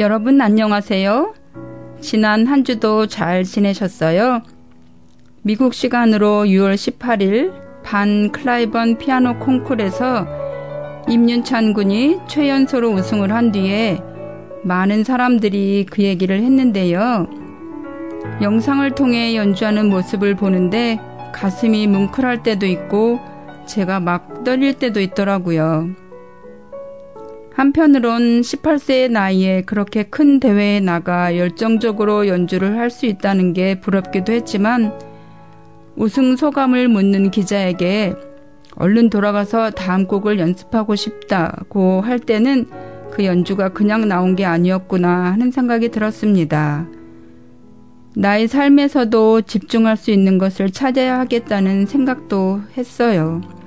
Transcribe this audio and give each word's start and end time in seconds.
여러분 0.00 0.40
안녕하세요. 0.40 1.34
지난 2.00 2.46
한 2.46 2.64
주도 2.64 3.06
잘 3.06 3.44
지내셨어요? 3.44 4.40
미국 5.42 5.74
시간으로 5.74 6.44
6월 6.46 6.74
18일 6.74 7.52
반 7.84 8.32
클라이번 8.32 8.96
피아노 8.96 9.38
콩쿨에서 9.38 10.26
임윤찬 11.06 11.74
군이 11.74 12.20
최연소로 12.28 12.92
우승을 12.92 13.30
한 13.30 13.52
뒤에 13.52 14.00
많은 14.64 15.04
사람들이 15.04 15.84
그 15.90 16.02
얘기를 16.02 16.40
했는데요. 16.40 17.26
영상을 18.40 18.90
통해 18.94 19.36
연주하는 19.36 19.90
모습을 19.90 20.34
보는데 20.34 20.98
가슴이 21.34 21.86
뭉클할 21.86 22.42
때도 22.42 22.64
있고 22.64 23.20
제가 23.66 24.00
막 24.00 24.44
떨릴 24.44 24.78
때도 24.78 24.98
있더라고요. 25.00 25.90
한편으론 27.60 28.40
18세의 28.40 29.10
나이에 29.10 29.60
그렇게 29.66 30.02
큰 30.02 30.40
대회에 30.40 30.80
나가 30.80 31.36
열정적으로 31.36 32.26
연주를 32.26 32.78
할 32.78 32.88
수 32.88 33.04
있다는 33.04 33.52
게 33.52 33.78
부럽기도 33.80 34.32
했지만 34.32 34.98
우승 35.94 36.36
소감을 36.36 36.88
묻는 36.88 37.30
기자에게 37.30 38.14
얼른 38.76 39.10
돌아가서 39.10 39.72
다음 39.72 40.06
곡을 40.06 40.38
연습하고 40.38 40.96
싶다고 40.96 42.00
할 42.00 42.18
때는 42.18 42.66
그 43.10 43.26
연주가 43.26 43.68
그냥 43.68 44.08
나온 44.08 44.36
게 44.36 44.46
아니었구나 44.46 45.30
하는 45.30 45.50
생각이 45.50 45.90
들었습니다. 45.90 46.86
나의 48.16 48.48
삶에서도 48.48 49.42
집중할 49.42 49.98
수 49.98 50.10
있는 50.10 50.38
것을 50.38 50.70
찾아야 50.70 51.18
하겠다는 51.18 51.84
생각도 51.84 52.62
했어요. 52.78 53.59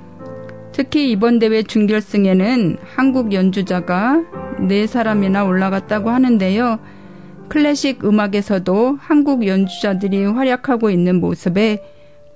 특히 0.74 1.08
이번 1.12 1.38
대회 1.38 1.62
준결승에는 1.62 2.78
한국 2.96 3.32
연주자가 3.32 4.24
네 4.58 4.88
사람이나 4.88 5.44
올라갔다고 5.44 6.10
하는데요. 6.10 6.80
클래식 7.48 8.04
음악에서도 8.04 8.98
한국 8.98 9.46
연주자들이 9.46 10.24
활약하고 10.24 10.90
있는 10.90 11.20
모습에 11.20 11.80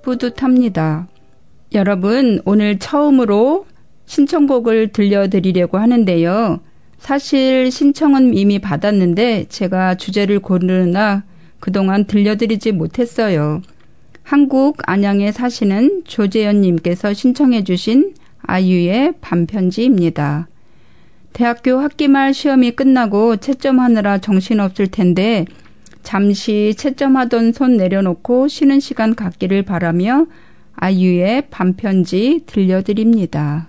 뿌듯합니다. 0.03 1.09
여러분, 1.73 2.39
오늘 2.45 2.79
처음으로 2.79 3.65
신청곡을 4.05 4.93
들려드리려고 4.93 5.77
하는데요. 5.77 6.61
사실 6.97 7.69
신청은 7.69 8.35
이미 8.35 8.59
받았는데 8.59 9.47
제가 9.49 9.95
주제를 9.95 10.39
고르나 10.39 11.25
그동안 11.59 12.05
들려드리지 12.05 12.71
못했어요. 12.71 13.61
한국 14.23 14.77
안양에 14.83 15.33
사시는 15.33 16.03
조재현님께서 16.05 17.13
신청해 17.13 17.65
주신 17.65 18.13
아유의 18.41 19.13
반편지입니다. 19.21 20.47
대학교 21.33 21.77
학기 21.79 22.07
말 22.07 22.33
시험이 22.33 22.71
끝나고 22.71 23.37
채점하느라 23.37 24.17
정신없을 24.17 24.87
텐데 24.87 25.45
잠시 26.01 26.73
채점하던 26.77 27.53
손 27.53 27.77
내려놓고 27.77 28.47
쉬는 28.47 28.79
시간 28.79 29.15
갖기를 29.15 29.63
바라며 29.63 30.25
아유의 30.75 31.49
반편지 31.49 32.41
들려드립니다. 32.45 33.67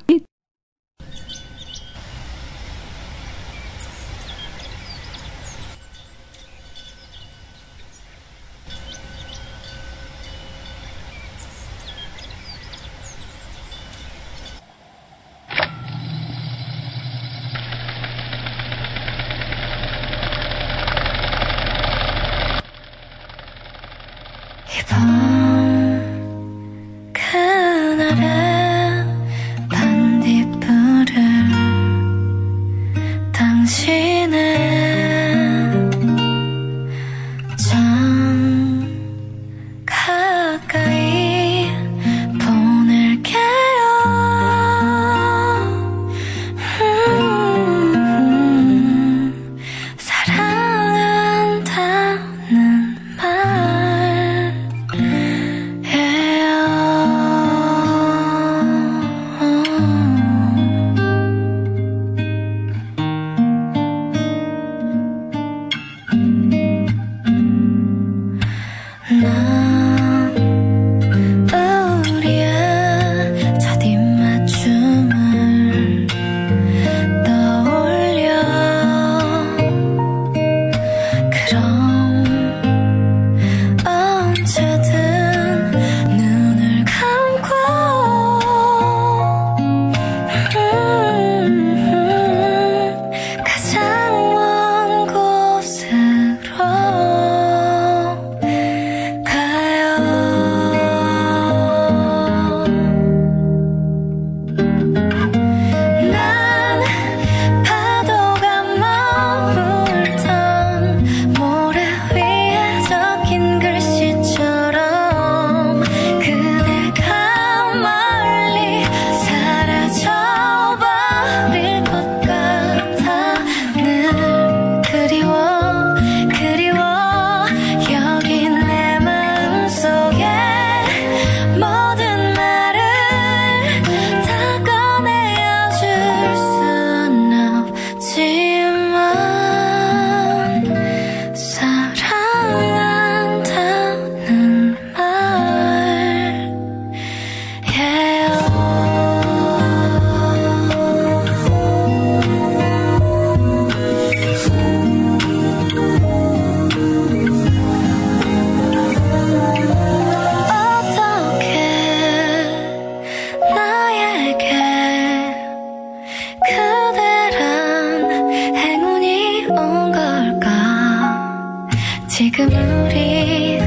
지금 172.21 172.51
우리 172.85 173.60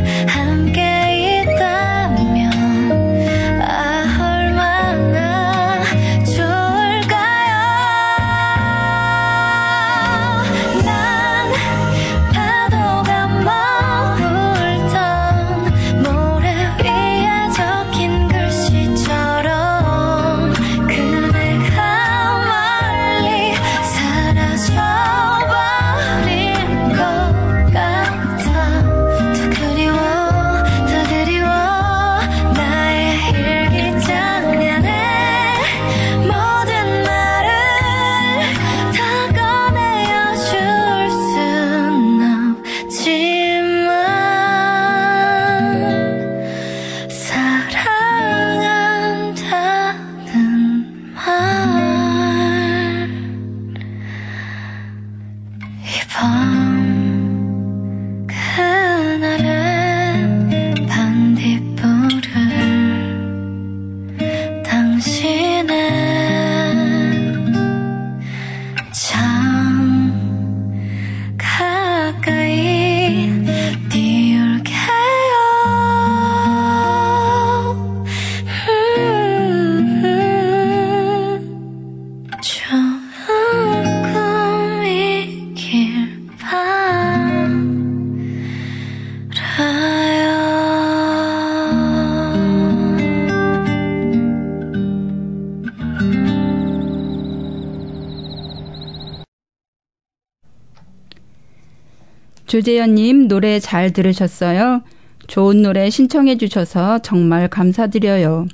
조재현님 102.53 103.29
노래 103.29 103.59
잘 103.59 103.91
들으셨어요? 103.93 104.83
좋은 105.25 105.63
노래 105.63 105.89
신청해 105.89 106.37
주셔서 106.37 106.99
정말 106.99 107.47
감사드려요. 107.47 108.45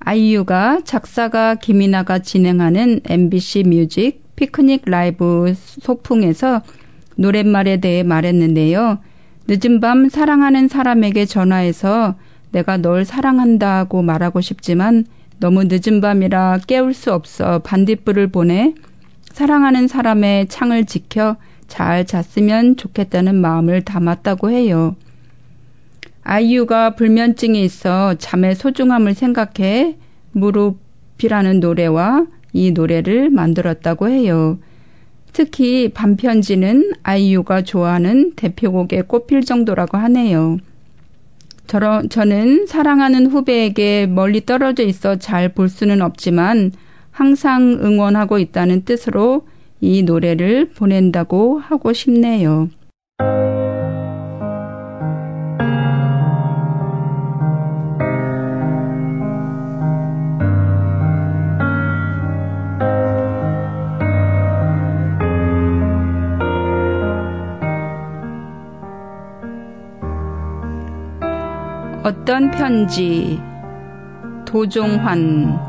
아이유가 0.00 0.80
작사가 0.84 1.54
김이나가 1.54 2.18
진행하는 2.18 3.00
MBC 3.08 3.62
뮤직 3.62 4.22
피크닉 4.36 4.82
라이브 4.84 5.54
소풍에서 5.56 6.60
노랫말에 7.16 7.78
대해 7.78 8.02
말했는데요. 8.02 8.98
늦은 9.48 9.80
밤 9.80 10.10
사랑하는 10.10 10.68
사람에게 10.68 11.24
전화해서 11.24 12.16
내가 12.50 12.76
널 12.76 13.06
사랑한다고 13.06 14.02
말하고 14.02 14.42
싶지만 14.42 15.06
너무 15.40 15.64
늦은 15.64 16.02
밤이라 16.02 16.58
깨울 16.66 16.92
수 16.92 17.14
없어 17.14 17.60
반딧불을 17.60 18.28
보내 18.28 18.74
사랑하는 19.32 19.88
사람의 19.88 20.48
창을 20.48 20.84
지켜 20.84 21.38
잘 21.68 22.04
잤으면 22.04 22.76
좋겠다는 22.76 23.36
마음을 23.36 23.82
담았다고 23.82 24.50
해요. 24.50 24.96
아이유가 26.24 26.94
불면증이 26.94 27.62
있어 27.62 28.14
잠의 28.14 28.54
소중함을 28.54 29.14
생각해 29.14 29.96
무릎이라는 30.32 31.60
노래와 31.60 32.26
이 32.52 32.72
노래를 32.72 33.30
만들었다고 33.30 34.08
해요. 34.08 34.58
특히 35.32 35.90
반편지는 35.90 36.92
아이유가 37.02 37.62
좋아하는 37.62 38.32
대표곡에 38.34 39.02
꼽힐 39.02 39.42
정도라고 39.42 39.96
하네요. 39.98 40.58
저러, 41.66 42.02
저는 42.08 42.66
사랑하는 42.66 43.26
후배에게 43.26 44.06
멀리 44.06 44.44
떨어져 44.44 44.82
있어 44.84 45.16
잘 45.16 45.50
볼 45.50 45.68
수는 45.68 46.00
없지만 46.00 46.72
항상 47.10 47.78
응원하고 47.82 48.38
있다는 48.38 48.84
뜻으로 48.84 49.46
이 49.80 50.02
노래를 50.02 50.70
보낸다고 50.70 51.58
하고 51.58 51.92
싶네요. 51.92 52.68
어떤 72.04 72.50
편지 72.50 73.38
도종환 74.46 75.67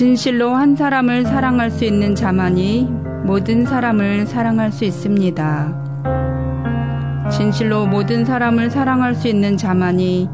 진실로 0.00 0.54
한 0.54 0.76
사람을 0.76 1.24
사랑할 1.24 1.70
수 1.70 1.84
있는 1.84 2.14
자만이 2.14 2.88
모든 3.26 3.66
사람을 3.66 4.24
사랑할 4.24 4.72
수 4.72 4.86
있습니다. 4.86 5.74
진실로 7.30 7.84
모든 7.84 8.24
사람을 8.24 8.70
사랑할 8.70 9.14
수 9.14 9.28
있는 9.28 9.58
자만이 9.58 10.26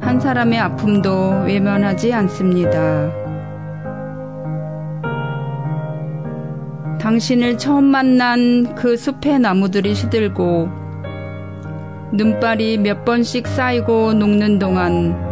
한 0.00 0.18
사람의 0.18 0.58
아픔도 0.58 1.44
외면하지 1.46 2.12
않습니다. 2.14 3.12
당신을 6.98 7.58
처음 7.58 7.84
만난 7.84 8.74
그 8.74 8.96
숲의 8.96 9.38
나무들이 9.38 9.94
시들고 9.94 10.68
눈발이 12.12 12.78
몇 12.78 13.04
번씩 13.04 13.46
쌓이고 13.46 14.14
녹는 14.14 14.58
동안 14.58 15.25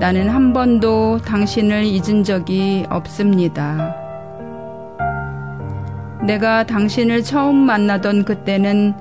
나는 0.00 0.30
한 0.30 0.54
번도 0.54 1.18
당신을 1.26 1.84
잊은 1.84 2.24
적이 2.24 2.86
없습니다. 2.88 3.94
내가 6.24 6.64
당신을 6.64 7.22
처음 7.22 7.54
만나던 7.54 8.24
그때는 8.24 8.94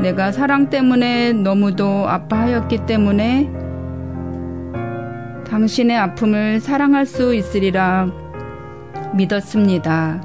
내가 0.00 0.30
사랑 0.30 0.70
때문에 0.70 1.32
너무도 1.32 2.08
아파하였기 2.08 2.86
때문에 2.86 3.50
당신의 5.48 5.96
아픔을 5.96 6.60
사랑할 6.60 7.06
수 7.06 7.34
있으리라 7.34 8.06
믿었습니다. 9.14 10.22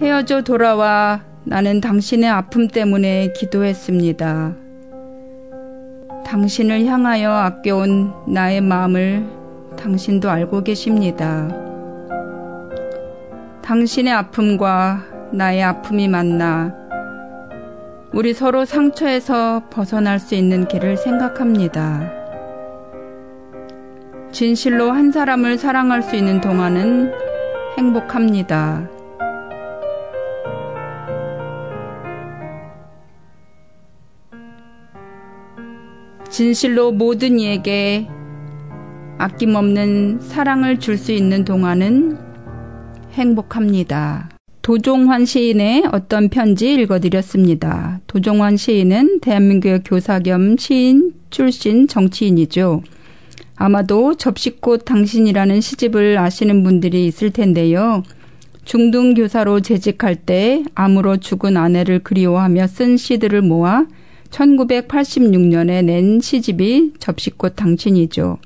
헤어져 0.00 0.42
돌아와 0.42 1.22
나는 1.44 1.80
당신의 1.80 2.28
아픔 2.28 2.66
때문에 2.66 3.32
기도했습니다. 3.36 4.59
당신을 6.30 6.86
향하여 6.86 7.32
아껴온 7.32 8.12
나의 8.24 8.60
마음을 8.60 9.28
당신도 9.76 10.30
알고 10.30 10.62
계십니다. 10.62 11.48
당신의 13.62 14.12
아픔과 14.12 15.02
나의 15.32 15.60
아픔이 15.64 16.06
만나 16.06 16.72
우리 18.12 18.32
서로 18.32 18.64
상처에서 18.64 19.62
벗어날 19.70 20.20
수 20.20 20.36
있는 20.36 20.68
길을 20.68 20.98
생각합니다. 20.98 22.12
진실로 24.30 24.92
한 24.92 25.10
사람을 25.10 25.58
사랑할 25.58 26.00
수 26.00 26.14
있는 26.14 26.40
동안은 26.40 27.12
행복합니다. 27.76 28.99
진실로 36.40 36.90
모든 36.90 37.38
이에게 37.38 38.08
아낌없는 39.18 40.20
사랑을 40.20 40.78
줄 40.78 40.96
수 40.96 41.12
있는 41.12 41.44
동안은 41.44 42.16
행복합니다. 43.12 44.30
도종환 44.62 45.26
시인의 45.26 45.90
어떤 45.92 46.30
편지 46.30 46.72
읽어드렸습니다. 46.72 48.00
도종환 48.06 48.56
시인은 48.56 49.20
대한민국의 49.20 49.82
교사 49.84 50.18
겸 50.18 50.56
시인 50.56 51.12
출신 51.28 51.86
정치인이죠. 51.86 52.84
아마도 53.56 54.14
접시꽃 54.14 54.86
당신이라는 54.86 55.60
시집을 55.60 56.16
아시는 56.16 56.62
분들이 56.62 57.06
있을 57.06 57.32
텐데요. 57.32 58.02
중등교사로 58.64 59.60
재직할 59.60 60.16
때 60.16 60.64
암으로 60.74 61.18
죽은 61.18 61.58
아내를 61.58 61.98
그리워하며 61.98 62.66
쓴 62.66 62.96
시들을 62.96 63.42
모아 63.42 63.84
1986년에 64.30 65.84
낸 65.84 66.20
시집이 66.20 66.94
접시꽃 66.98 67.56
당신이죠. 67.56 68.38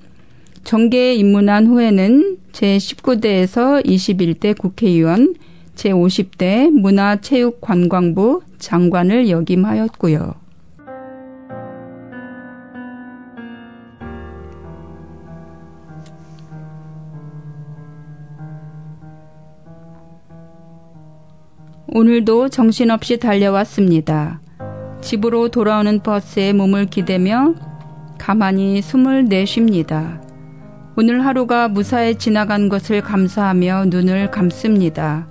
정계에 0.64 1.14
입문한 1.14 1.66
후에는 1.66 2.38
제19대에서 2.52 3.84
21대 3.84 4.56
국회의원, 4.56 5.34
제50대 5.74 6.70
문화체육관광부 6.70 8.42
장관을 8.58 9.28
역임하였고요. 9.28 10.34
오늘도 21.88 22.48
정신없이 22.48 23.18
달려왔습니다. 23.18 24.40
집으로 25.04 25.50
돌아오는 25.50 26.00
버스에 26.00 26.54
몸을 26.54 26.86
기대며 26.86 27.54
가만히 28.16 28.80
숨을 28.80 29.26
내쉽니다. 29.26 30.22
오늘 30.96 31.26
하루가 31.26 31.68
무사히 31.68 32.14
지나간 32.14 32.70
것을 32.70 33.02
감사하며 33.02 33.86
눈을 33.88 34.30
감습니다. 34.30 35.28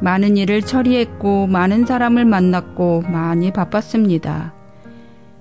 많은 0.00 0.36
일을 0.36 0.62
처리했고 0.62 1.46
많은 1.46 1.86
사람을 1.86 2.24
만났고 2.24 3.02
많이 3.02 3.52
바빴습니다. 3.52 4.52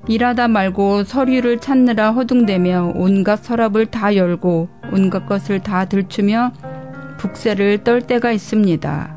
일하다 0.07 0.47
말고 0.47 1.03
서류를 1.03 1.59
찾느라 1.59 2.11
허둥대며 2.11 2.93
온갖 2.93 3.43
서랍을 3.43 3.87
다 3.87 4.15
열고 4.15 4.69
온갖 4.93 5.25
것을 5.25 5.61
다 5.61 5.85
들추며 5.85 6.51
북새를 7.17 7.83
떨 7.83 8.01
때가 8.03 8.31
있습니다. 8.31 9.14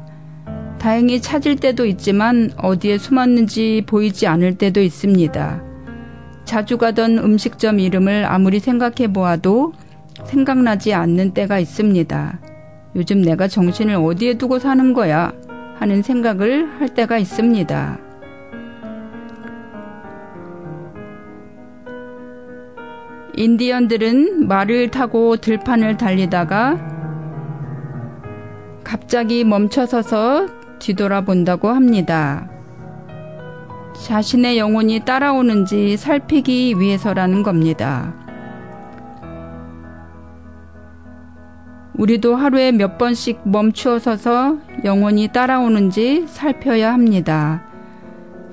다행히 0.78 1.20
찾을 1.20 1.56
때도 1.56 1.86
있지만 1.86 2.50
어디에 2.56 2.98
숨었는지 2.98 3.82
보이지 3.86 4.26
않을 4.26 4.56
때도 4.56 4.80
있습니다. 4.80 5.62
자주 6.44 6.78
가던 6.78 7.18
음식점 7.18 7.80
이름을 7.80 8.24
아무리 8.24 8.60
생각해 8.60 9.12
보아도 9.12 9.72
생각나지 10.24 10.94
않는 10.94 11.32
때가 11.32 11.58
있습니다. 11.58 12.40
요즘 12.96 13.22
내가 13.22 13.48
정신을 13.48 13.96
어디에 13.96 14.34
두고 14.34 14.58
사는 14.58 14.94
거야 14.94 15.32
하는 15.78 16.02
생각을 16.02 16.80
할 16.80 16.88
때가 16.88 17.18
있습니다. 17.18 17.98
인디언들은 23.36 24.48
말을 24.48 24.90
타고 24.90 25.36
들판을 25.36 25.96
달리다가 25.96 26.76
갑자기 28.82 29.44
멈춰서서 29.44 30.57
뒤돌아본다고 30.78 31.68
합니다. 31.68 32.48
자신의 34.06 34.58
영혼이 34.58 35.00
따라오는지 35.04 35.96
살피기 35.96 36.78
위해서라는 36.78 37.42
겁니다. 37.42 38.14
우리도 41.94 42.36
하루에 42.36 42.70
몇 42.70 42.96
번씩 42.96 43.40
멈추어 43.44 43.98
서서 43.98 44.58
영혼이 44.84 45.28
따라오는지 45.28 46.26
살펴야 46.28 46.92
합니다. 46.92 47.64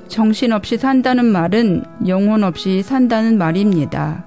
정신없이 0.07 0.77
산다는 0.77 1.25
말은 1.25 1.83
영혼 2.07 2.43
없이 2.43 2.81
산다는 2.81 3.37
말입니다. 3.37 4.25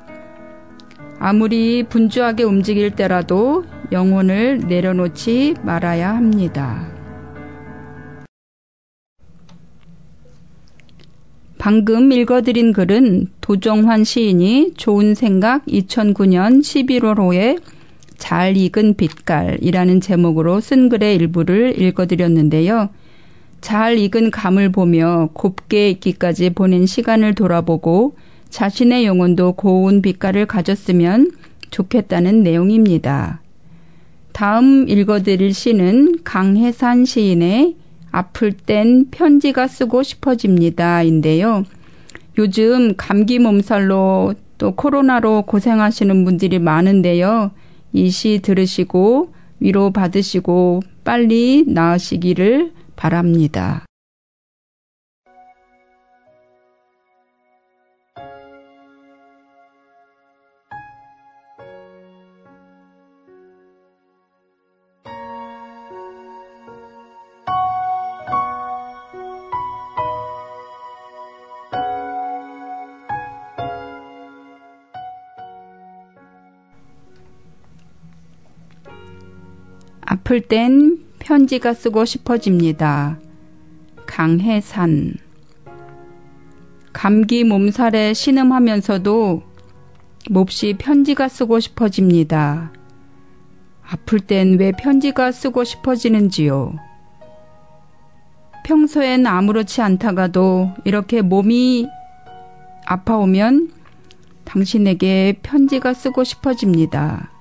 아무리 1.18 1.82
분주하게 1.82 2.44
움직일 2.44 2.92
때라도 2.92 3.64
영혼을 3.90 4.60
내려놓지 4.68 5.56
말아야 5.62 6.14
합니다. 6.14 6.97
방금 11.58 12.12
읽어드린 12.12 12.72
글은 12.72 13.26
도정환 13.40 14.04
시인이 14.04 14.74
좋은 14.76 15.14
생각 15.14 15.66
2009년 15.66 16.60
11월호에 16.60 17.60
잘 18.16 18.56
익은 18.56 18.94
빛깔이라는 18.94 20.00
제목으로 20.00 20.60
쓴 20.60 20.88
글의 20.88 21.16
일부를 21.16 21.80
읽어드렸는데요. 21.80 22.90
잘 23.60 23.98
익은 23.98 24.30
감을 24.30 24.70
보며 24.70 25.30
곱게 25.32 25.90
익기까지 25.90 26.50
보낸 26.50 26.86
시간을 26.86 27.34
돌아보고 27.34 28.16
자신의 28.50 29.04
영혼도 29.04 29.52
고운 29.54 30.00
빛깔을 30.00 30.46
가졌으면 30.46 31.32
좋겠다는 31.70 32.44
내용입니다. 32.44 33.42
다음 34.32 34.88
읽어드릴 34.88 35.52
시는 35.52 36.18
강혜산 36.22 37.04
시인의 37.04 37.74
아플 38.10 38.52
땐 38.52 39.06
편지가 39.10 39.66
쓰고 39.68 40.02
싶어집니다. 40.02 41.02
인데요. 41.02 41.64
요즘 42.38 42.94
감기 42.96 43.38
몸살로 43.38 44.34
또 44.58 44.74
코로나로 44.74 45.42
고생하시는 45.42 46.24
분들이 46.24 46.58
많은데요. 46.58 47.50
이 47.92 48.10
시 48.10 48.40
들으시고 48.42 49.32
위로 49.60 49.90
받으시고 49.92 50.82
빨리 51.04 51.64
나으시기를 51.66 52.72
바랍니다. 52.96 53.87
아플 80.28 80.42
땐 80.42 80.98
편지가 81.20 81.72
쓰고 81.72 82.04
싶어집니다. 82.04 83.18
강해산 84.04 85.14
감기 86.92 87.44
몸살에 87.44 88.12
신음하면서도 88.12 89.42
몹시 90.28 90.74
편지가 90.78 91.28
쓰고 91.28 91.60
싶어집니다. 91.60 92.74
아플 93.90 94.20
땐 94.20 94.58
왜 94.58 94.72
편지가 94.72 95.32
쓰고 95.32 95.64
싶어지는지요? 95.64 96.74
평소엔 98.66 99.26
아무렇지 99.26 99.80
않다가도 99.80 100.72
이렇게 100.84 101.22
몸이 101.22 101.88
아파오면 102.84 103.72
당신에게 104.44 105.38
편지가 105.42 105.94
쓰고 105.94 106.22
싶어집니다. 106.22 107.37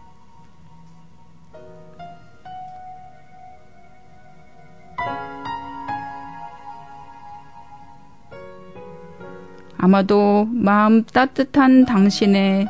아마도 9.88 10.50
마음 10.52 11.06
따뜻한 11.06 11.86
당신의 11.86 12.68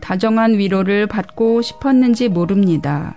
다정한 0.00 0.56
위로를 0.56 1.08
받고 1.08 1.62
싶었는지 1.62 2.28
모릅니다. 2.28 3.16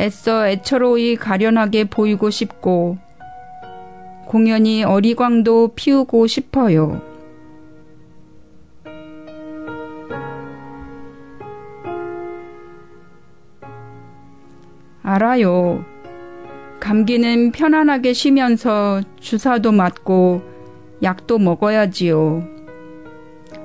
애써 0.00 0.48
애처로이 0.48 1.14
가련하게 1.14 1.84
보이고 1.84 2.28
싶고 2.28 2.98
공연히 4.26 4.82
어리광도 4.82 5.74
피우고 5.76 6.26
싶어요. 6.26 7.00
알아요. 15.04 15.84
감기는 16.80 17.52
편안하게 17.52 18.12
쉬면서 18.12 19.02
주사도 19.20 19.70
맞고 19.70 20.53
약도 21.04 21.38
먹어야지요. 21.38 22.42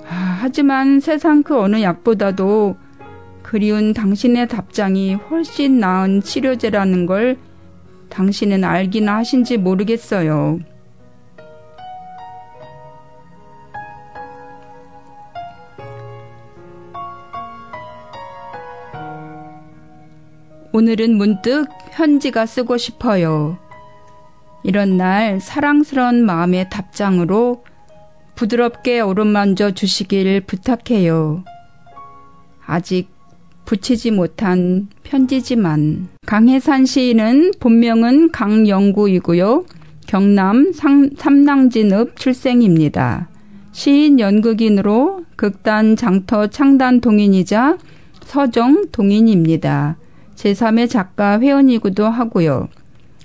아, 0.07 0.37
하지만 0.41 0.99
세상 0.99 1.41
그 1.41 1.57
어느 1.59 1.81
약보다도 1.81 2.75
그리운 3.41 3.93
당신의 3.93 4.47
답장이 4.47 5.15
훨씬 5.15 5.79
나은 5.79 6.21
치료제라는 6.21 7.05
걸 7.05 7.37
당신은 8.09 8.63
알기나 8.63 9.15
하신지 9.15 9.57
모르겠어요. 9.57 10.59
오늘은 20.71 21.15
문득 21.15 21.67
편지가 21.91 22.45
쓰고 22.45 22.77
싶어요. 22.77 23.57
이런 24.63 24.97
날 24.97 25.39
사랑스러운 25.39 26.25
마음의 26.25 26.69
답장으로 26.69 27.63
부드럽게 28.35 29.01
오른만져 29.01 29.71
주시길 29.71 30.41
부탁해요. 30.41 31.43
아직 32.65 33.09
붙이지 33.65 34.11
못한 34.11 34.87
편지지만 35.03 36.07
강혜산 36.25 36.85
시인은 36.85 37.51
본명은 37.59 38.31
강영구이고요. 38.31 39.65
경남 40.07 40.71
상, 40.73 41.09
삼낭진읍 41.15 42.15
출생입니다. 42.15 43.29
시인 43.71 44.19
연극인으로 44.19 45.25
극단 45.35 45.95
장터 45.95 46.47
창단 46.47 47.01
동인이자 47.01 47.77
서정 48.23 48.87
동인입니다. 48.91 49.97
제3의 50.35 50.89
작가 50.89 51.39
회원이기도 51.39 52.05
하고요. 52.05 52.69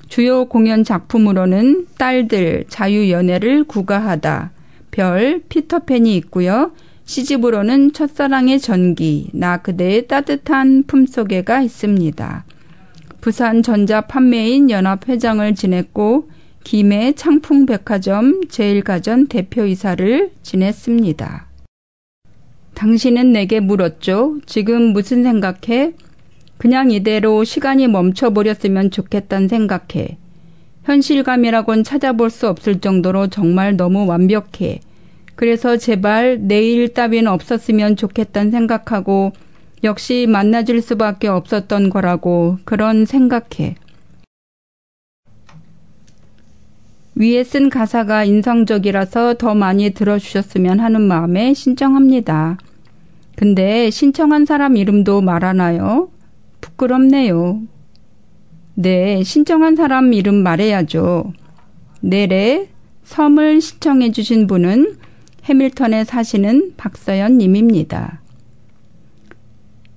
주요 0.09 0.47
공연 0.47 0.85
작품으로는 0.85 1.87
딸들, 1.99 2.65
자유연애를 2.69 3.65
구가하다, 3.65 4.53
별, 4.91 5.43
피터팬이 5.49 6.17
있고요. 6.17 6.73
시집으로는 7.05 7.93
첫사랑의 7.93 8.61
전기, 8.61 9.29
나 9.33 9.59
그대의 9.59 10.07
따뜻한 10.07 10.85
품속에가 10.87 11.61
있습니다. 11.63 12.45
부산 13.21 13.63
전자 13.63 14.03
판매인 14.03 14.71
연합회장을 14.71 15.55
지냈고 15.55 16.29
김해 16.63 17.13
창풍백화점 17.13 18.49
제일가전 18.49 19.27
대표이사를 19.27 20.31
지냈습니다. 20.43 21.47
당신은 22.75 23.33
내게 23.33 23.61
물었죠. 23.61 24.39
지금 24.47 24.93
무슨 24.93 25.23
생각해? 25.23 25.93
그냥 26.59 26.91
이대로 26.91 27.45
시간이 27.45 27.89
멈춰버렸으면 27.89 28.91
좋겠단 28.91 29.49
생각해. 29.49 30.19
현실감이라곤 30.85 31.85
찾아볼 31.85 32.31
수 32.31 32.49
없을 32.49 32.81
정도로 32.81 33.29
정말 33.29 33.77
너무 33.77 34.07
완벽해. 34.07 34.81
그래서 35.35 35.77
제발 35.77 36.39
내일 36.43 36.95
따위는 36.95 37.27
없었으면 37.31 37.97
좋겠단 37.97 38.51
생각하고 38.51 39.33
역시 39.83 40.27
만나줄 40.29 40.81
수밖에 40.81 41.29
없었던 41.29 41.91
거라고 41.91 42.59
그런 42.65 43.05
생각해. 43.05 43.77
위에 47.17 47.45
쓴 47.45 47.71
가사가 47.71 48.25
인상적이라서 48.25 49.35
더 49.35 49.55
많이 49.55 49.91
들어주셨으면 49.91 50.81
하는 50.81 51.03
마음에 51.03 51.55
신청합니다. 51.55 52.59
근데 53.37 53.91
신청한 53.91 54.47
사람 54.47 54.77
이름도 54.77 55.21
말하나요? 55.21 56.09
부끄럽네요. 56.75 57.63
네, 58.75 59.23
신청한 59.23 59.77
사람 59.77 60.13
이름 60.13 60.37
말해야죠. 60.37 61.33
내래 62.01 62.69
섬을 63.05 63.61
신청해 63.61 64.13
주신 64.13 64.47
분은 64.47 64.97
해밀턴에 65.45 66.05
사시는 66.05 66.75
박서연 66.77 67.39
님입니다. 67.39 68.21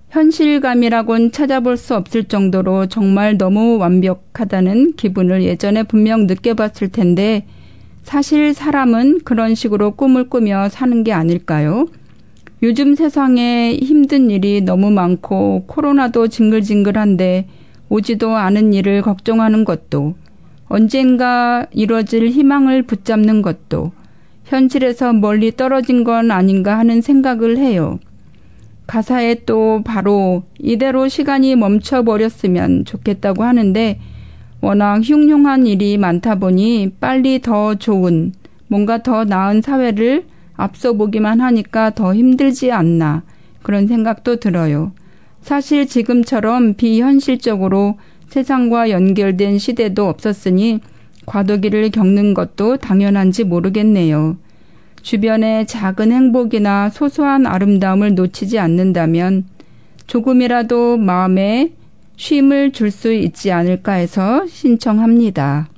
현실감이라곤 0.10 1.32
찾아볼 1.32 1.78
수 1.78 1.96
없을 1.96 2.24
정도로 2.26 2.88
정말 2.88 3.38
너무 3.38 3.78
완벽하다는 3.78 4.94
기분을 4.94 5.44
예전에 5.44 5.84
분명 5.84 6.28
느껴봤을 6.28 6.90
텐데 6.92 7.46
사실 8.04 8.54
사람은 8.54 9.22
그런 9.26 9.54
식으로 9.54 9.92
꿈을 9.92 10.30
꾸며 10.30 10.70
사는 10.70 11.04
게 11.04 11.12
아닐까요? 11.12 11.88
요즘 12.64 12.96
세상에 12.96 13.76
힘든 13.76 14.32
일이 14.32 14.62
너무 14.62 14.90
많고 14.90 15.66
코로나도 15.68 16.28
징글징글한데 16.28 17.48
오지도 17.90 18.36
않은 18.36 18.74
일을 18.74 19.04
걱정하는 19.04 19.64
것도 19.64 20.16
언젠가 20.68 21.68
이뤄질 21.72 22.30
희망을 22.30 22.82
붙잡는 22.82 23.44
것도 23.44 23.92
현실에서 24.46 25.14
멀리 25.14 25.56
떨어진 25.56 26.04
건 26.04 26.32
아닌가 26.32 26.80
하는 26.80 27.02
생각을 27.02 27.58
해요. 27.58 28.00
가사에 28.88 29.44
또 29.46 29.82
바로 29.86 30.44
이대로 30.58 31.08
시간이 31.08 31.56
멈춰버렸으면 31.58 32.86
좋겠다고 32.86 33.44
하는데 33.44 34.00
워낙 34.62 35.02
흉흉한 35.04 35.68
일이 35.68 35.98
많다 35.98 36.36
보니 36.36 36.94
빨리 37.00 37.40
더 37.40 37.76
좋은 37.76 38.34
뭔가 38.68 39.04
더 39.04 39.26
나은 39.26 39.62
사회를 39.62 40.26
앞서 40.58 40.94
보기만 40.94 41.40
하니까 41.40 41.92
더 41.92 42.14
힘들지 42.14 42.72
않나 42.72 43.24
그런 43.64 43.88
생각도 43.88 44.38
들어요. 44.38 44.92
사실 45.42 45.88
지금처럼 45.88 46.74
비현실적으로 46.74 47.98
세상과 48.28 48.90
연결된 48.90 49.58
시대도 49.60 50.08
없었으니 50.08 50.82
과도기를 51.26 51.92
겪는 51.92 52.34
것도 52.34 52.78
당연한지 52.78 53.44
모르겠네요. 53.46 54.38
주변의 55.02 55.68
작은 55.68 56.12
행복이나 56.12 56.90
소소한 56.90 57.46
아름다움을 57.46 58.16
놓치지 58.16 58.60
않는다면 58.60 59.46
조금이라도 60.08 60.98
마음에 60.98 61.72
쉼을 62.18 62.72
줄 62.72 62.92
수 62.92 63.14
있지 63.14 63.52
않을까 63.52 63.94
해서 63.94 64.46
신청합니다. 64.48 65.70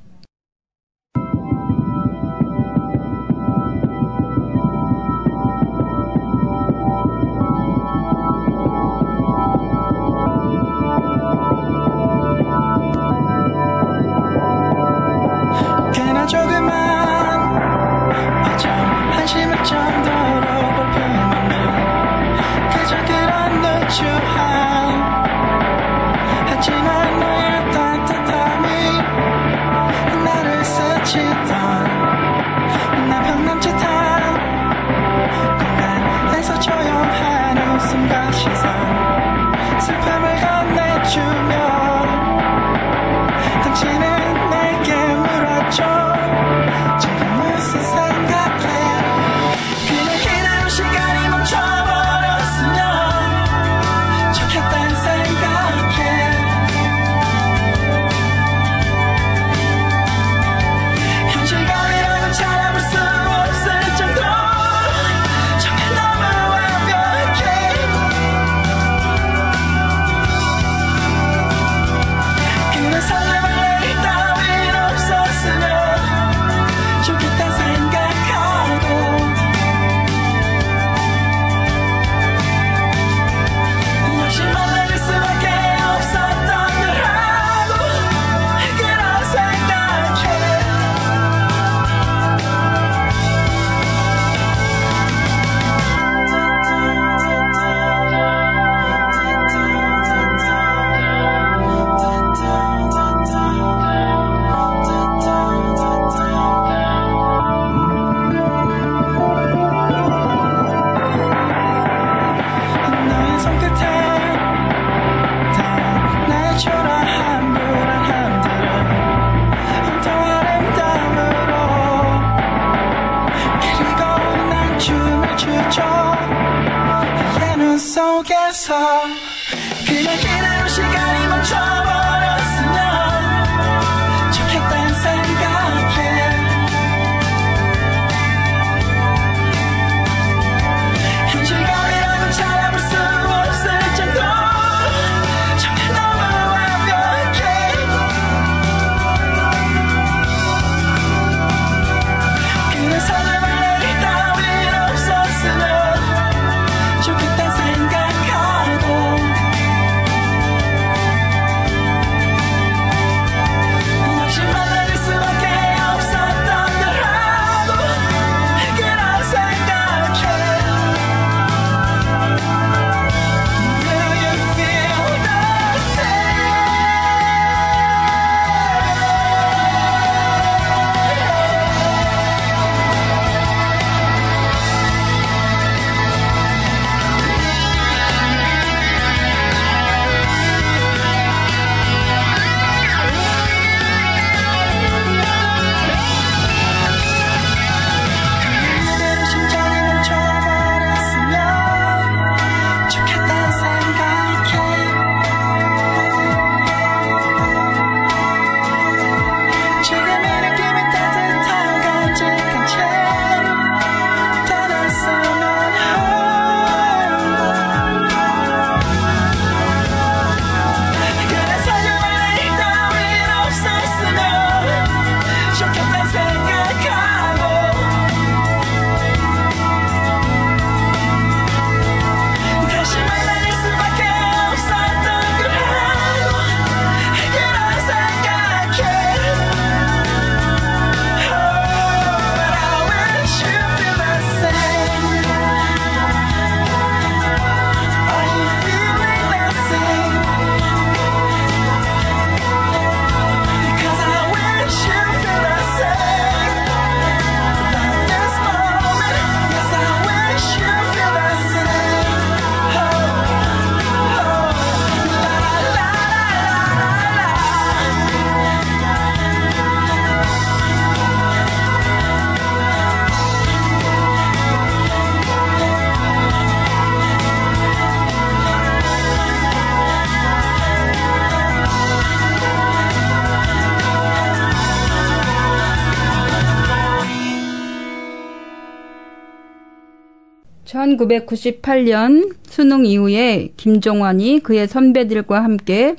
1998년 290.97 292.35
수능 292.47 292.85
이후에 292.85 293.49
김종환이 293.57 294.39
그의 294.39 294.67
선배들과 294.67 295.43
함께 295.43 295.95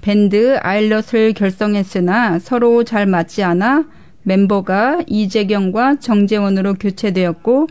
밴드 0.00 0.58
아일럿을 0.60 1.32
결성했으나 1.34 2.38
서로 2.40 2.82
잘 2.84 3.06
맞지 3.06 3.42
않아 3.44 3.86
멤버가 4.24 5.02
이재경과 5.06 6.00
정재원으로 6.00 6.74
교체되었고 6.74 7.68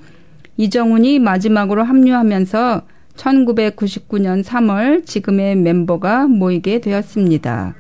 이정훈이 0.58 1.20
마지막으로 1.20 1.84
합류하면서 1.84 2.84
1999년 3.16 4.44
3월 4.44 5.06
지금의 5.06 5.56
멤버가 5.58 6.28
모이게 6.28 6.80
되었습니다. 6.80 7.76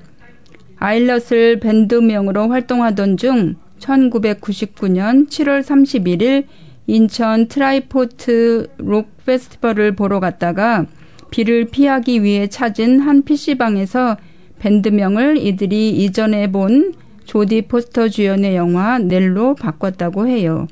아일럿을 0.77 1.59
밴드명으로 1.59 2.49
활동하던 2.49 3.17
중 3.17 3.55
1999년 3.79 5.29
7월 5.29 5.61
31일 5.61 6.45
인천 6.87 7.47
트라이포트 7.47 8.67
록 8.77 9.25
페스티벌을 9.25 9.95
보러 9.95 10.19
갔다가 10.19 10.85
비를 11.29 11.65
피하기 11.65 12.23
위해 12.23 12.47
찾은 12.47 12.99
한 12.99 13.23
PC방에서 13.23 14.17
밴드명을 14.59 15.37
이들이 15.37 15.89
이전에 15.91 16.51
본 16.51 16.93
조디 17.25 17.63
포스터 17.63 18.09
주연의 18.09 18.55
영화 18.55 18.99
넬로 18.99 19.55
바꿨다고 19.55 20.27
해요. 20.27 20.67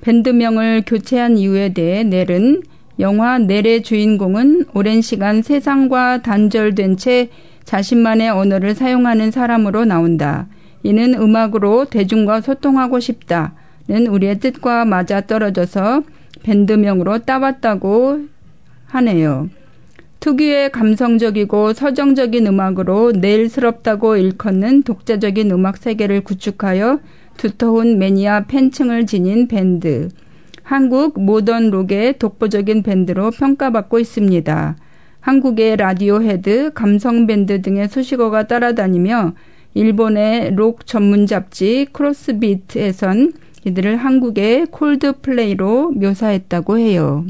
밴드명을 0.00 0.82
교체한 0.84 1.38
이유에 1.38 1.72
대해 1.74 2.02
넬은 2.02 2.62
영화 2.98 3.38
넬의 3.38 3.82
주인공은 3.82 4.66
오랜 4.74 5.00
시간 5.00 5.42
세상과 5.42 6.22
단절된 6.22 6.96
채 6.96 7.30
자신만의 7.64 8.30
언어를 8.30 8.74
사용하는 8.74 9.30
사람으로 9.30 9.84
나온다. 9.84 10.48
이는 10.82 11.14
음악으로 11.14 11.84
대중과 11.84 12.40
소통하고 12.40 12.98
싶다 12.98 13.54
는 13.92 14.06
우리의 14.06 14.40
뜻과 14.40 14.86
맞아 14.86 15.20
떨어져서 15.20 16.02
밴드명으로 16.42 17.18
따왔다고 17.26 18.20
하네요. 18.86 19.50
특유의 20.20 20.72
감성적이고 20.72 21.74
서정적인 21.74 22.46
음악으로 22.46 23.12
넬스럽다고 23.12 24.16
일컫는 24.16 24.84
독자적인 24.84 25.50
음악 25.50 25.76
세계를 25.76 26.22
구축하여 26.22 27.00
두터운 27.36 27.98
매니아 27.98 28.46
팬층을 28.46 29.04
지닌 29.04 29.46
밴드. 29.46 30.08
한국 30.62 31.20
모던 31.20 31.68
록의 31.68 32.18
독보적인 32.18 32.84
밴드로 32.84 33.30
평가받고 33.30 33.98
있습니다. 33.98 34.76
한국의 35.20 35.76
라디오 35.76 36.22
헤드, 36.22 36.72
감성 36.72 37.26
밴드 37.26 37.60
등의 37.60 37.88
수식어가 37.88 38.46
따라다니며 38.46 39.34
일본의 39.74 40.54
록 40.54 40.86
전문 40.86 41.26
잡지 41.26 41.86
크로스비트에선 41.92 43.32
이들을 43.64 43.96
한국의 43.96 44.66
콜드플레이로 44.66 45.92
묘사했다고 45.92 46.78
해요. 46.78 47.24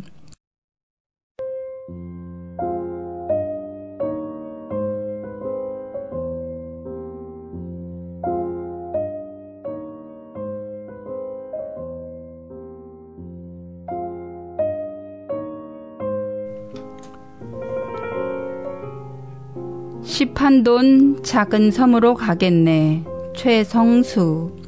10한돈 20.03 21.25
작은 21.25 21.71
섬으로 21.71 22.15
가겠네. 22.15 23.05
최성수. 23.35 24.62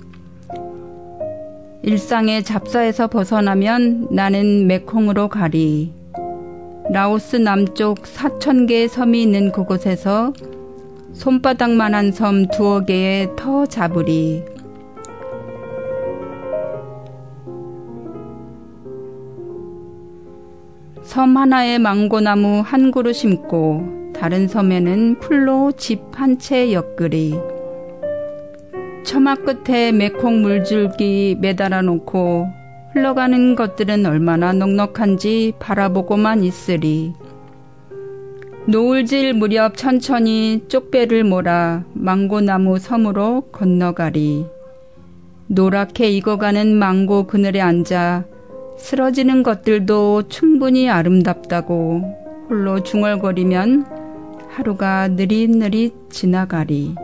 일상의 1.86 2.42
잡사에서 2.44 3.08
벗어나면 3.08 4.08
나는 4.10 4.66
메콩으로 4.66 5.28
가리. 5.28 5.92
라오스 6.90 7.36
남쪽 7.36 8.02
4천 8.04 8.66
개의 8.66 8.88
섬이 8.88 9.22
있는 9.22 9.52
그곳에서 9.52 10.32
손바닥만한 11.12 12.12
섬 12.12 12.46
두어 12.46 12.86
개의 12.86 13.36
터 13.36 13.66
잡으리. 13.66 14.42
섬 21.02 21.36
하나에 21.36 21.76
망고나무 21.76 22.62
한 22.64 22.92
그루 22.92 23.12
심고 23.12 24.12
다른 24.14 24.48
섬에는 24.48 25.18
풀로 25.18 25.72
집 25.72 26.00
한 26.14 26.38
채 26.38 26.72
엮으리. 26.72 27.34
처마 29.04 29.34
끝에 29.34 29.92
매콩 29.92 30.40
물줄기 30.40 31.36
매달아 31.38 31.82
놓고 31.82 32.48
흘러가는 32.94 33.54
것들은 33.54 34.06
얼마나 34.06 34.52
넉넉한지 34.52 35.52
바라보고만 35.58 36.42
있으리. 36.42 37.12
노을질 38.66 39.34
무렵 39.34 39.76
천천히 39.76 40.64
쪽배를 40.68 41.22
몰아 41.22 41.84
망고나무 41.92 42.78
섬으로 42.78 43.42
건너가리. 43.52 44.46
노랗게 45.48 46.08
익어가는 46.08 46.74
망고 46.74 47.26
그늘에 47.26 47.60
앉아 47.60 48.24
쓰러지는 48.78 49.42
것들도 49.42 50.28
충분히 50.28 50.88
아름답다고 50.88 52.00
홀로 52.48 52.82
중얼거리면 52.82 53.84
하루가 54.48 55.08
느릿느릿 55.08 56.10
지나가리. 56.10 56.94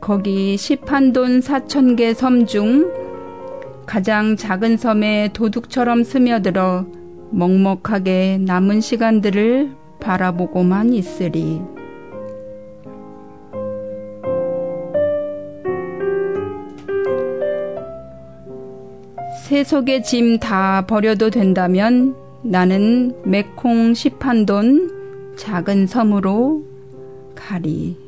거기 0.00 0.56
시판돈 0.56 1.40
사천 1.40 1.96
개 1.96 2.12
섬 2.14 2.46
중 2.46 2.90
가장 3.86 4.36
작은 4.36 4.76
섬에 4.76 5.30
도둑처럼 5.32 6.04
스며들어 6.04 6.86
먹먹하게 7.30 8.38
남은 8.42 8.80
시간들을 8.80 9.70
바라보고만 10.00 10.92
있으리. 10.94 11.60
세속의 19.46 20.02
짐 20.02 20.38
다 20.38 20.84
버려도 20.86 21.30
된다면 21.30 22.14
나는 22.42 23.14
메콩 23.24 23.94
시판돈 23.94 25.34
작은 25.36 25.86
섬으로 25.86 26.64
가리. 27.34 28.07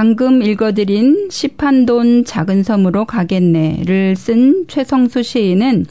방금 0.00 0.42
읽어드린 0.42 1.28
시판돈 1.30 2.24
작은 2.24 2.62
섬으로 2.62 3.04
가겠네를 3.04 4.16
쓴 4.16 4.64
최성수 4.66 5.22
시인은 5.22 5.84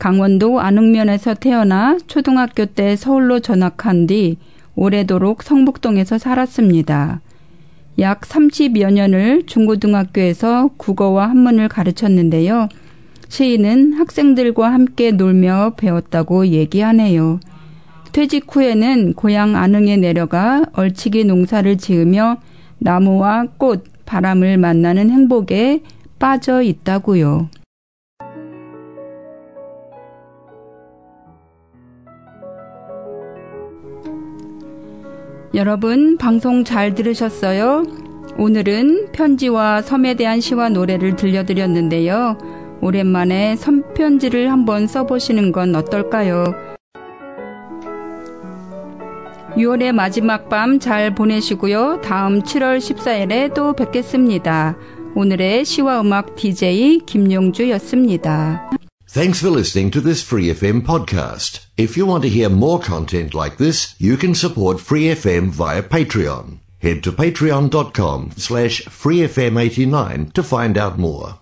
강원도 0.00 0.58
안흥면에서 0.58 1.34
태어나 1.34 1.96
초등학교 2.08 2.66
때 2.66 2.96
서울로 2.96 3.38
전학한 3.38 4.08
뒤 4.08 4.36
오래도록 4.74 5.44
성북동에서 5.44 6.18
살았습니다. 6.18 7.20
약 8.00 8.22
30여 8.22 8.92
년을 8.92 9.44
중고등학교에서 9.46 10.70
국어와 10.76 11.30
한문을 11.30 11.68
가르쳤는데요. 11.68 12.68
시인은 13.28 13.92
학생들과 13.92 14.72
함께 14.72 15.12
놀며 15.12 15.74
배웠다고 15.76 16.48
얘기하네요. 16.48 17.38
퇴직 18.10 18.46
후에는 18.48 19.14
고향 19.14 19.54
안흥에 19.54 19.98
내려가 19.98 20.64
얼치기 20.72 21.26
농사를 21.26 21.78
지으며 21.78 22.38
나무와 22.78 23.46
꽃, 23.58 23.84
바람을 24.04 24.58
만나는 24.58 25.10
행복에 25.10 25.82
빠져 26.18 26.62
있다고요. 26.62 27.48
여러분, 35.54 36.18
방송 36.18 36.64
잘 36.64 36.94
들으셨어요? 36.94 37.84
오늘은 38.38 39.12
편지와 39.12 39.80
섬에 39.80 40.14
대한 40.14 40.40
시와 40.40 40.68
노래를 40.68 41.16
들려드렸는데요. 41.16 42.36
오랜만에 42.82 43.56
섬편지를 43.56 44.52
한번 44.52 44.86
써보시는 44.86 45.52
건 45.52 45.74
어떨까요? 45.74 46.75
6월의 49.56 49.92
마지막 49.92 50.48
밤 50.48 50.78
잘 50.78 51.14
보내시고요. 51.14 52.00
다음 52.02 52.42
7월 52.42 52.78
14일에 52.78 53.54
또 53.54 53.72
뵙겠습니다. 53.74 54.76
오늘의 55.14 55.64
시와 55.64 56.02
음악 56.02 56.36
DJ 56.36 57.00
김용주였습니다. 57.06 58.70
Thanks 59.08 59.40
for 59.40 59.50
listening 59.50 59.90
to 59.92 60.02
this 60.02 60.22
Free 60.22 60.50
FM 60.50 60.82
podcast. 60.84 61.64
If 61.78 61.96
you 61.96 62.04
want 62.06 62.22
to 62.22 62.28
hear 62.28 62.50
more 62.50 62.78
content 62.78 63.34
like 63.34 63.56
this, 63.56 63.94
you 63.98 64.18
can 64.18 64.34
support 64.34 64.78
Free 64.78 65.08
FM 65.14 65.48
via 65.50 65.82
Patreon. 65.82 66.58
Head 66.82 67.02
to 67.04 67.12
patreon.com 67.12 68.32
slash 68.36 68.82
freefm89 68.84 70.34
to 70.34 70.42
find 70.42 70.76
out 70.76 70.98
more. 70.98 71.38